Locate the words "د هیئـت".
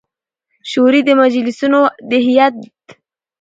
2.09-2.53